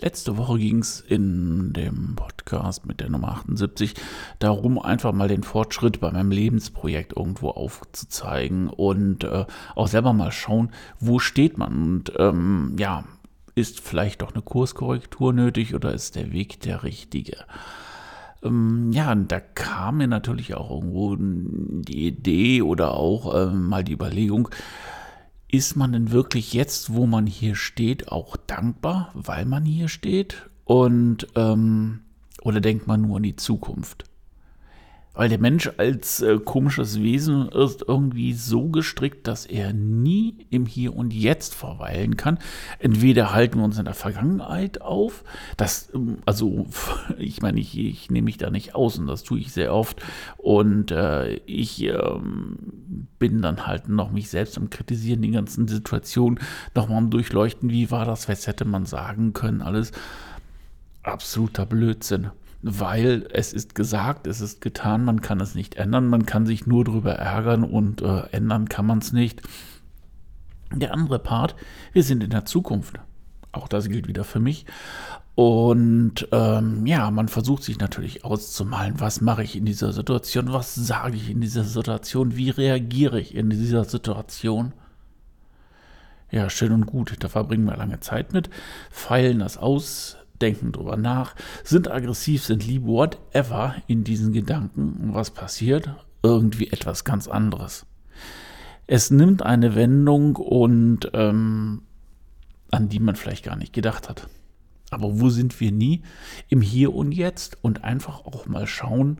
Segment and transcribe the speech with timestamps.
[0.00, 3.94] Letzte Woche ging es in dem Podcast mit der Nummer 78
[4.38, 10.30] darum, einfach mal den Fortschritt bei meinem Lebensprojekt irgendwo aufzuzeigen und äh, auch selber mal
[10.30, 13.04] schauen, wo steht man und ähm, ja,
[13.56, 17.38] ist vielleicht doch eine Kurskorrektur nötig oder ist der Weg der richtige?
[18.44, 23.94] Ähm, ja, da kam mir natürlich auch irgendwo die Idee oder auch äh, mal die
[23.94, 24.48] Überlegung,
[25.50, 30.48] ist man denn wirklich jetzt, wo man hier steht, auch dankbar, weil man hier steht?
[30.64, 32.02] Und ähm,
[32.42, 34.04] oder denkt man nur an die Zukunft?
[35.18, 40.64] Weil der Mensch als äh, komisches Wesen ist irgendwie so gestrickt, dass er nie im
[40.64, 42.38] Hier und Jetzt verweilen kann.
[42.78, 45.24] Entweder halten wir uns in der Vergangenheit auf,
[45.56, 46.68] das, ähm, also
[47.18, 50.00] ich meine, ich, ich nehme mich da nicht aus und das tue ich sehr oft.
[50.36, 56.38] Und äh, ich ähm, bin dann halt noch mich selbst am Kritisieren, die ganzen Situationen
[56.76, 59.90] nochmal am Durchleuchten, wie war das, was hätte man sagen können, alles
[61.02, 62.30] absoluter Blödsinn
[62.62, 66.66] weil es ist gesagt, es ist getan, man kann es nicht ändern, man kann sich
[66.66, 69.42] nur darüber ärgern und äh, ändern kann man es nicht.
[70.74, 71.54] Der andere Part,
[71.92, 72.98] wir sind in der Zukunft.
[73.52, 74.66] Auch das gilt wieder für mich.
[75.34, 80.74] Und ähm, ja, man versucht sich natürlich auszumalen, was mache ich in dieser Situation, was
[80.74, 84.72] sage ich in dieser Situation, wie reagiere ich in dieser Situation.
[86.30, 88.50] Ja, schön und gut, da verbringen wir lange Zeit mit,
[88.90, 94.96] feilen das aus, denken drüber nach, sind aggressiv, sind lieb, whatever in diesen Gedanken.
[95.02, 95.90] Und was passiert?
[96.22, 97.86] Irgendwie etwas ganz anderes.
[98.86, 101.82] Es nimmt eine Wendung und ähm,
[102.70, 104.28] an die man vielleicht gar nicht gedacht hat.
[104.90, 106.02] Aber wo sind wir nie?
[106.48, 109.18] Im Hier und Jetzt und einfach auch mal schauen,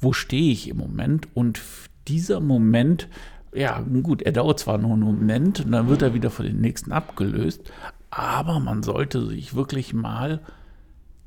[0.00, 1.60] wo stehe ich im Moment und
[2.08, 3.08] dieser Moment,
[3.54, 6.60] ja gut, er dauert zwar nur einen Moment und dann wird er wieder von den
[6.60, 7.70] nächsten abgelöst,
[8.10, 10.40] aber man sollte sich wirklich mal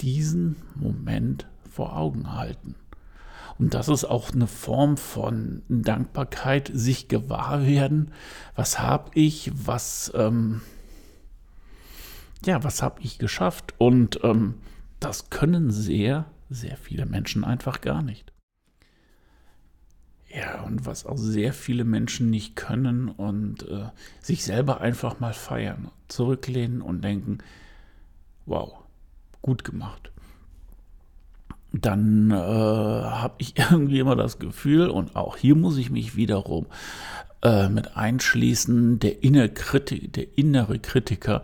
[0.01, 2.75] diesen Moment vor Augen halten.
[3.59, 8.11] Und das ist auch eine Form von Dankbarkeit, sich gewahr werden,
[8.55, 10.61] was habe ich, was, ähm,
[12.45, 13.73] ja, was habe ich geschafft.
[13.77, 14.55] Und ähm,
[14.99, 18.32] das können sehr, sehr viele Menschen einfach gar nicht.
[20.35, 23.89] Ja, und was auch sehr viele Menschen nicht können und äh,
[24.19, 27.37] sich selber einfach mal feiern, zurücklehnen und denken,
[28.47, 28.73] wow,
[29.43, 30.11] gut gemacht.
[31.71, 36.65] Dann äh, habe ich irgendwie immer das Gefühl, und auch hier muss ich mich wiederum
[37.43, 41.43] äh, mit einschließen, der, innere, Kriti der innere Kritiker,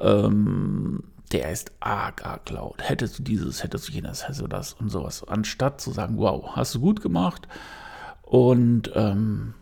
[0.00, 2.88] ähm, der ist arg, arg laut.
[2.88, 5.26] Hättest du dieses, hättest du jenes, hättest du das und sowas.
[5.26, 7.48] Anstatt zu sagen, wow, hast du gut gemacht,
[8.28, 9.54] und ähm,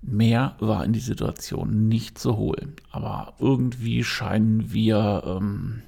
[0.00, 2.76] mehr war in die Situation nicht zu holen.
[2.92, 5.82] Aber irgendwie scheinen wir, ähm,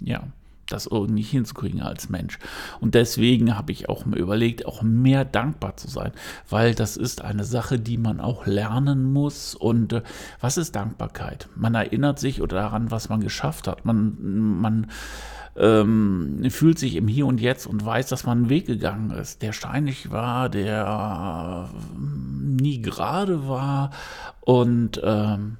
[0.00, 0.22] ja,
[0.66, 2.38] das irgendwie hinzukriegen als Mensch.
[2.80, 6.12] Und deswegen habe ich auch mir überlegt, auch mehr dankbar zu sein,
[6.48, 9.54] weil das ist eine Sache, die man auch lernen muss.
[9.54, 10.02] Und äh,
[10.40, 11.50] was ist Dankbarkeit?
[11.54, 13.84] Man erinnert sich daran, was man geschafft hat.
[13.84, 14.86] Man, man
[15.58, 19.42] ähm, fühlt sich im Hier und Jetzt und weiß, dass man einen Weg gegangen ist,
[19.42, 23.90] der steinig war, der äh, nie gerade war
[24.40, 25.58] und ähm,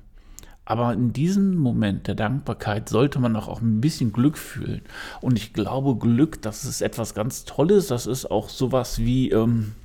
[0.69, 4.83] aber in diesem Moment der Dankbarkeit sollte man auch, auch ein bisschen Glück fühlen.
[5.21, 7.87] Und ich glaube, Glück, das ist etwas ganz Tolles.
[7.87, 9.77] Das ist auch sowas wie ähm,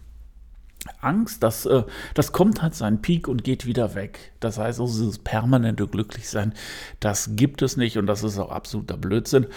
[1.00, 1.84] Angst, das, äh,
[2.14, 4.34] das kommt halt seinen Peak und geht wieder weg.
[4.40, 6.54] Das heißt also, dieses permanente Glücklichsein,
[7.00, 9.48] das gibt es nicht und das ist auch absoluter Blödsinn.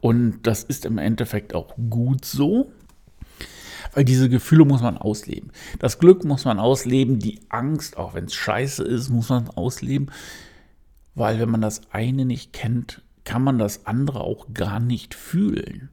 [0.00, 2.72] Und das ist im Endeffekt auch gut so,
[3.94, 5.52] weil diese Gefühle muss man ausleben.
[5.78, 10.10] Das Glück muss man ausleben, die Angst, auch wenn es scheiße ist, muss man ausleben,
[11.14, 15.90] weil wenn man das eine nicht kennt, kann man das andere auch gar nicht fühlen.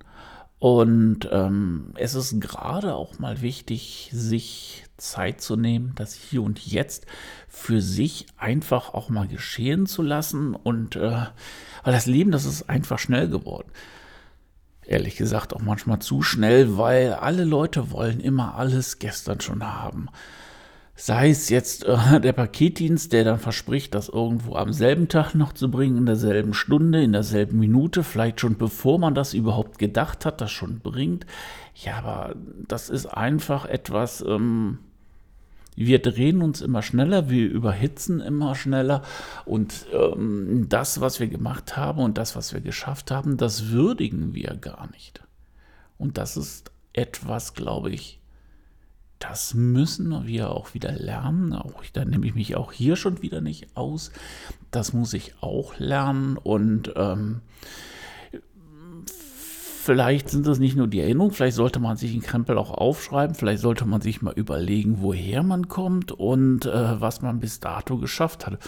[0.60, 6.66] Und ähm, es ist gerade auch mal wichtig, sich Zeit zu nehmen, das hier und
[6.66, 7.06] jetzt
[7.48, 10.56] für sich einfach auch mal geschehen zu lassen.
[10.56, 11.28] Und äh,
[11.84, 13.72] weil das Leben, das ist einfach schnell geworden.
[14.86, 20.10] Ehrlich gesagt auch manchmal zu schnell, weil alle Leute wollen immer alles gestern schon haben.
[21.02, 25.54] Sei es jetzt äh, der Paketdienst, der dann verspricht, das irgendwo am selben Tag noch
[25.54, 30.26] zu bringen, in derselben Stunde, in derselben Minute, vielleicht schon bevor man das überhaupt gedacht
[30.26, 31.26] hat, das schon bringt.
[31.74, 32.36] Ja, aber
[32.68, 34.80] das ist einfach etwas, ähm,
[35.76, 39.04] Wir drehen uns immer schneller, wir überhitzen immer schneller
[39.46, 44.34] und ähm, das, was wir gemacht haben und das, was wir geschafft haben, das würdigen
[44.36, 45.22] wir gar nicht.
[45.98, 48.19] Und das ist etwas, glaube ich,
[49.20, 51.54] das müssen wir auch wieder lernen.
[51.54, 54.12] Auch, da nehme ich mich auch hier schon wieder nicht aus.
[54.72, 56.38] Das muss ich auch lernen.
[56.38, 57.42] Und ähm,
[59.90, 63.36] vielleicht sind das nicht nur die Erinnerungen, vielleicht sollte man sich einen Krempel auch aufschreiben,
[63.36, 67.98] vielleicht sollte man sich mal überlegen, woher man kommt und äh, was man bis dato
[67.98, 68.60] geschafft hat.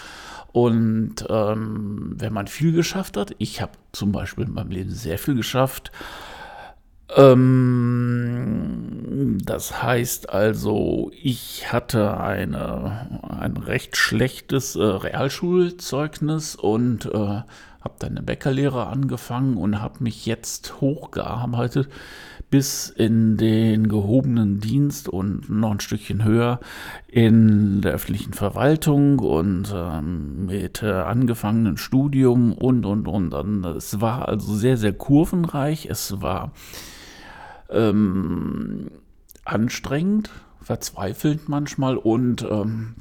[0.50, 5.18] Und ähm, wenn man viel geschafft hat, ich habe zum Beispiel in meinem Leben sehr
[5.18, 5.92] viel geschafft,
[7.16, 8.01] ähm,
[9.52, 18.12] das heißt also, ich hatte eine, ein recht schlechtes äh, Realschulzeugnis und äh, habe dann
[18.12, 21.90] eine Bäckerlehre angefangen und habe mich jetzt hochgearbeitet
[22.48, 26.58] bis in den gehobenen Dienst und noch ein Stückchen höher
[27.06, 33.34] in der öffentlichen Verwaltung und ähm, mit äh, angefangenen Studium und und und.
[33.34, 33.66] und.
[33.66, 35.88] Es war also sehr, sehr kurvenreich.
[35.90, 36.52] Es war
[37.68, 38.90] ähm,
[39.44, 40.30] anstrengend,
[40.60, 42.96] verzweifelnd manchmal und ähm,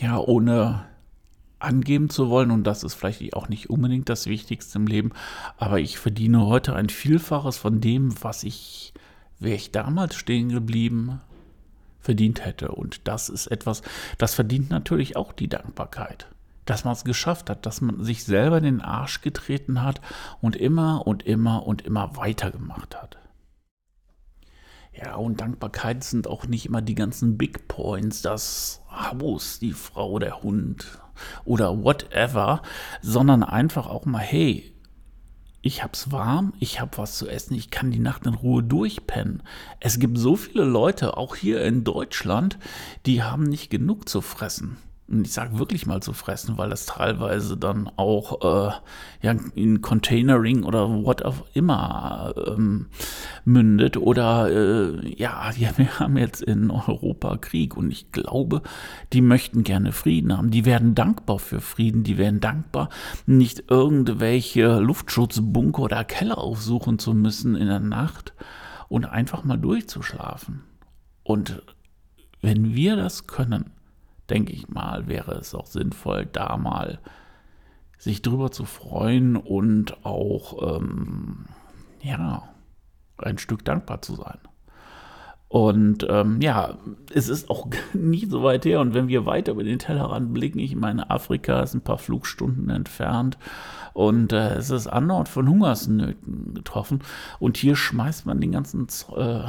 [0.00, 0.84] ja, ohne
[1.58, 5.12] angeben zu wollen, und das ist vielleicht auch nicht unbedingt das Wichtigste im Leben,
[5.56, 8.92] aber ich verdiene heute ein Vielfaches von dem, was ich,
[9.38, 11.20] wäre ich damals stehen geblieben,
[12.00, 12.72] verdient hätte.
[12.72, 13.82] Und das ist etwas,
[14.18, 16.26] das verdient natürlich auch die Dankbarkeit.
[16.64, 20.00] Dass man es geschafft hat, dass man sich selber in den Arsch getreten hat
[20.40, 23.18] und immer und immer und immer weitergemacht hat.
[24.94, 30.18] Ja, und Dankbarkeit sind auch nicht immer die ganzen Big Points, das Haus, die Frau,
[30.18, 30.98] der Hund
[31.44, 32.62] oder whatever,
[33.00, 34.70] sondern einfach auch mal, hey,
[35.62, 39.42] ich hab's warm, ich hab was zu essen, ich kann die Nacht in Ruhe durchpennen.
[39.80, 42.58] Es gibt so viele Leute, auch hier in Deutschland,
[43.06, 44.76] die haben nicht genug zu fressen
[45.08, 48.72] ich sage wirklich mal zu fressen, weil das teilweise dann auch äh,
[49.20, 52.86] ja, in Containering oder what auch immer ähm,
[53.44, 53.96] mündet.
[53.96, 58.62] Oder äh, ja, wir haben jetzt in Europa Krieg und ich glaube,
[59.12, 60.50] die möchten gerne Frieden haben.
[60.50, 62.88] Die werden dankbar für Frieden, die werden dankbar,
[63.26, 68.32] nicht irgendwelche Luftschutzbunker oder Keller aufsuchen zu müssen in der Nacht
[68.88, 70.62] und einfach mal durchzuschlafen.
[71.22, 71.62] Und
[72.40, 73.70] wenn wir das können,
[74.32, 76.98] denke ich mal, wäre es auch sinnvoll, da mal
[77.98, 81.44] sich drüber zu freuen und auch, ähm,
[82.00, 82.48] ja,
[83.18, 84.38] ein Stück dankbar zu sein.
[85.48, 86.78] Und ähm, ja,
[87.12, 88.80] es ist auch nie so weit her.
[88.80, 92.70] Und wenn wir weiter über den Tellerrand blicken, ich meine, Afrika ist ein paar Flugstunden
[92.70, 93.36] entfernt
[93.92, 97.00] und äh, es ist andauernd von Hungersnöten getroffen.
[97.38, 99.42] Und hier schmeißt man den ganzen äh,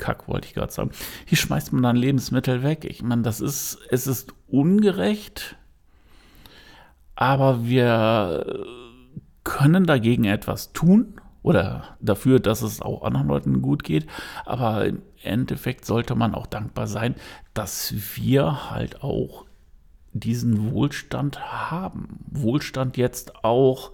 [0.00, 0.90] Kack, wollte ich gerade sagen.
[1.26, 2.84] Hier schmeißt man dann Lebensmittel weg.
[2.84, 5.56] Ich meine, das ist, es ist ungerecht,
[7.14, 8.64] aber wir
[9.44, 14.06] können dagegen etwas tun oder dafür, dass es auch anderen Leuten gut geht.
[14.46, 17.14] Aber im Endeffekt sollte man auch dankbar sein,
[17.54, 19.46] dass wir halt auch
[20.12, 22.24] diesen Wohlstand haben.
[22.30, 23.92] Wohlstand jetzt auch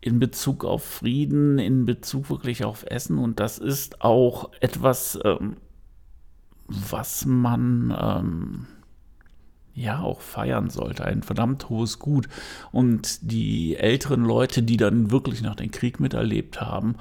[0.00, 3.18] in Bezug auf Frieden, in Bezug wirklich auf Essen.
[3.18, 5.56] Und das ist auch etwas, ähm,
[6.66, 8.66] was man ähm,
[9.74, 11.04] ja auch feiern sollte.
[11.04, 12.28] Ein verdammt hohes Gut.
[12.70, 16.96] Und die älteren Leute, die dann wirklich noch den Krieg miterlebt haben,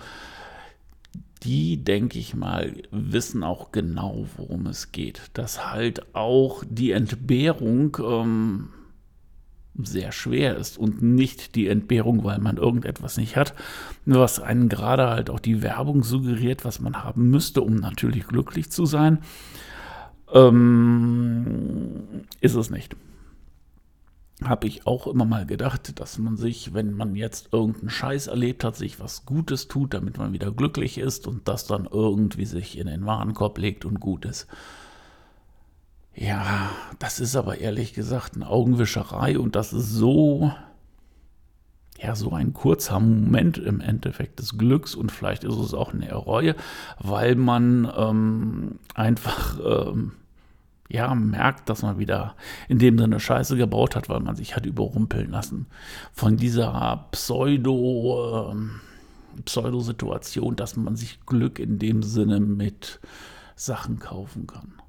[1.44, 5.22] die, denke ich mal, wissen auch genau, worum es geht.
[5.34, 8.70] Dass halt auch die Entbehrung ähm,
[9.84, 13.54] sehr schwer ist und nicht die Entbehrung, weil man irgendetwas nicht hat,
[14.06, 18.72] was einen gerade halt auch die Werbung suggeriert, was man haben müsste, um natürlich glücklich
[18.72, 19.20] zu sein,
[20.34, 22.96] ähm, ist es nicht.
[24.44, 28.64] Habe ich auch immer mal gedacht, dass man sich, wenn man jetzt irgendeinen Scheiß erlebt
[28.64, 32.78] hat, sich was Gutes tut, damit man wieder glücklich ist und das dann irgendwie sich
[32.78, 34.48] in den Warenkorb legt und gut ist.
[36.20, 40.52] Ja, das ist aber ehrlich gesagt eine Augenwischerei und das ist so,
[42.02, 46.12] ja, so ein kurzer Moment im Endeffekt des Glücks und vielleicht ist es auch eine
[46.12, 46.56] Reue,
[46.98, 50.14] weil man ähm, einfach, ähm,
[50.90, 52.36] ja, merkt, dass man wieder
[52.68, 55.68] in dem Sinne Scheiße gebaut hat, weil man sich hat überrumpeln lassen
[56.14, 58.80] von dieser Pseudo, ähm,
[59.46, 63.00] Pseudo-Situation, dass man sich Glück in dem Sinne mit
[63.56, 64.82] Sachen kaufen kann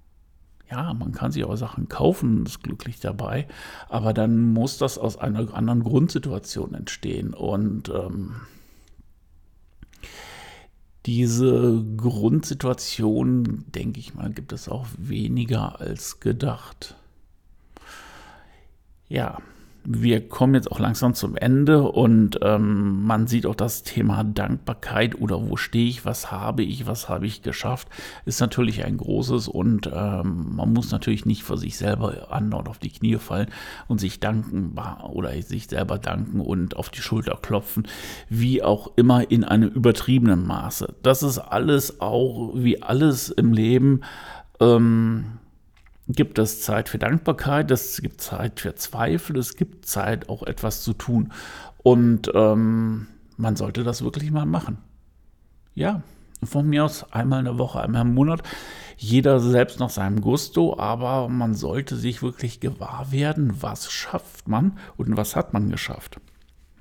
[0.71, 3.49] ja, man kann sich auch Sachen kaufen und ist glücklich dabei,
[3.89, 7.35] aber dann muss das aus einer anderen Grundsituation entstehen.
[7.35, 8.37] Und ähm,
[11.07, 16.97] diese Grundsituation, denke ich mal, gibt es auch weniger als gedacht.
[19.09, 19.39] Ja,
[19.91, 25.19] wir kommen jetzt auch langsam zum Ende und ähm, man sieht auch das Thema Dankbarkeit
[25.19, 27.89] oder wo stehe ich, was habe ich, was habe ich geschafft,
[28.27, 32.77] ist natürlich ein großes und ähm, man muss natürlich nicht für sich selber andauernd auf
[32.77, 33.49] die Knie fallen
[33.87, 34.77] und sich danken
[35.11, 37.89] oder sich selber danken und auf die Schulter klopfen,
[38.29, 40.97] wie auch immer in einem übertriebenen Maße.
[41.03, 44.03] Das ist alles auch wie alles im Leben.
[44.61, 45.39] Ähm,
[46.09, 50.83] gibt es Zeit für Dankbarkeit, es gibt Zeit für Zweifel, es gibt Zeit auch etwas
[50.83, 51.33] zu tun.
[51.83, 54.79] Und ähm, man sollte das wirklich mal machen.
[55.75, 56.03] Ja,
[56.43, 58.43] von mir aus einmal in der Woche, einmal im Monat.
[58.97, 64.79] Jeder selbst nach seinem Gusto, aber man sollte sich wirklich gewahr werden, was schafft man
[64.97, 66.21] und was hat man geschafft.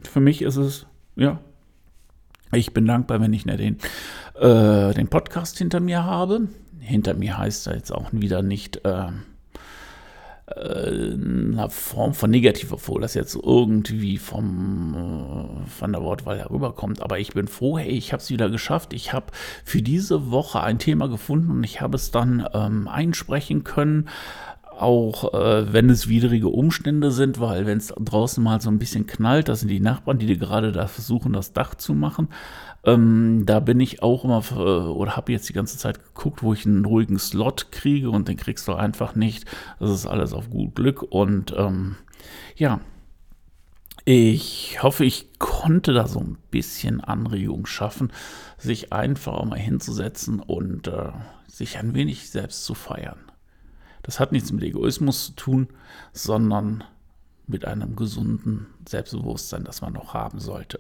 [0.02, 1.40] Für mich ist es, ja,
[2.52, 3.78] ich bin dankbar, wenn ich den,
[4.36, 6.48] äh, den Podcast hinter mir habe
[6.88, 9.08] hinter mir heißt da jetzt auch wieder nicht äh,
[10.48, 14.96] äh, eine Form von negativer Fohl, das jetzt irgendwie vom,
[15.66, 17.02] äh, von der Wortwahl herüberkommt.
[17.02, 18.94] Aber ich bin froh, hey, ich habe es wieder geschafft.
[18.94, 19.28] Ich habe
[19.66, 24.08] für diese Woche ein Thema gefunden und ich habe es dann ähm, einsprechen können
[24.82, 29.08] auch äh, wenn es widrige Umstände sind, weil wenn es draußen mal so ein bisschen
[29.08, 32.30] knallt, das sind die Nachbarn, die dir gerade da versuchen, das Dach zu machen.
[32.84, 36.54] Ähm, da bin ich auch immer äh, oder habe jetzt die ganze Zeit geguckt, wo
[36.54, 39.46] ich einen ruhigen Slot kriege und den kriegst du einfach nicht.
[39.80, 41.98] Das ist alles auf gut Glück und ähm,
[42.56, 42.80] ja.
[44.10, 48.14] Ich hoffe, ich konnte da so ein bisschen Anregung schaffen,
[48.58, 51.12] sich einfach mal hinzusetzen und äh,
[51.46, 53.27] sich ein wenig selbst zu feiern.
[54.04, 55.68] Das hat nichts mit Egoismus zu tun,
[56.14, 56.84] sondern
[57.48, 60.80] mit einem gesunden Selbstbewusstsein, das man noch haben sollte.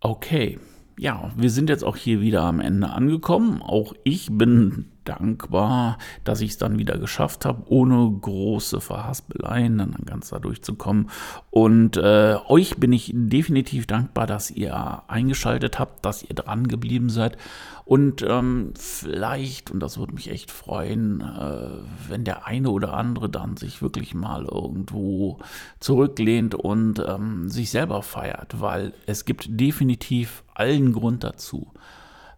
[0.00, 0.58] Okay,
[0.98, 3.62] ja, wir sind jetzt auch hier wieder am Ende angekommen.
[3.62, 9.94] Auch ich bin dankbar, dass ich es dann wieder geschafft habe, ohne große Verhaspeleien dann
[10.04, 11.10] ganz da durchzukommen.
[11.50, 17.08] Und äh, euch bin ich definitiv dankbar, dass ihr eingeschaltet habt, dass ihr dran geblieben
[17.08, 17.36] seid.
[17.84, 21.68] Und ähm, vielleicht, und das würde mich echt freuen, äh,
[22.08, 25.38] wenn der eine oder andere dann sich wirklich mal irgendwo
[25.80, 31.72] zurücklehnt und ähm, sich selber feiert, weil es gibt definitiv allen Grund dazu.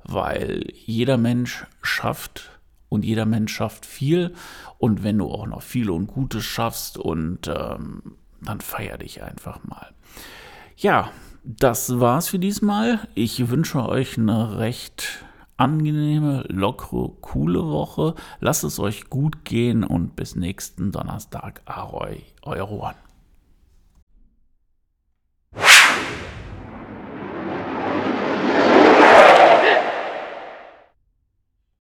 [0.03, 2.56] Weil jeder Mensch schafft
[2.89, 4.35] und jeder Mensch schafft viel.
[4.79, 8.03] Und wenn du auch noch viel und Gutes schaffst und ähm,
[8.43, 9.93] dann feier dich einfach mal.
[10.77, 11.11] Ja,
[11.45, 13.01] das war's für diesmal.
[13.15, 15.25] Ich wünsche euch eine recht
[15.57, 18.15] angenehme, lockere, coole Woche.
[18.41, 21.63] Lasst es euch gut gehen und bis nächsten Donnerstag.
[21.65, 23.06] Ahoi, euer Juan.